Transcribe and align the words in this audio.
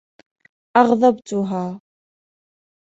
أغضبتها. 0.77 1.81